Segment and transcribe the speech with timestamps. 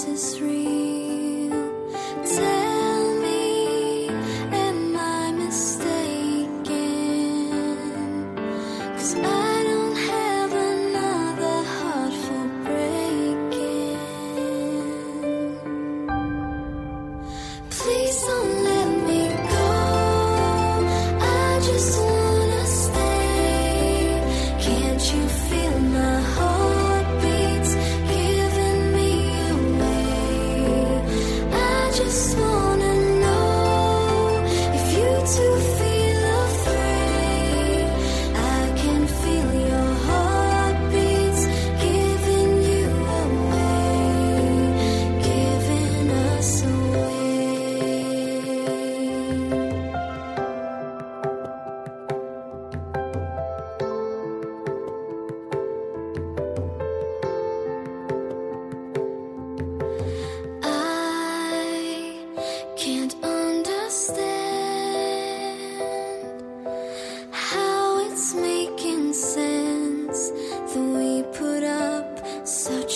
[0.00, 0.49] This is real.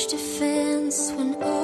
[0.06, 1.63] defense when all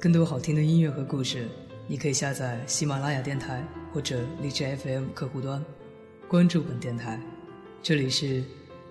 [0.00, 1.48] 更多好听的音乐和故事，
[1.88, 5.60] 你可以下载喜马拉雅电台或者荔枝 FM 客户端，
[6.28, 7.20] 关注本电台。
[7.82, 8.44] 这里是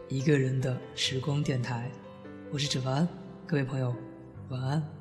[0.09, 1.89] 一个人的时光电台，
[2.51, 3.07] 我是芷凡，
[3.45, 3.95] 各位朋友，
[4.49, 4.96] 晚安。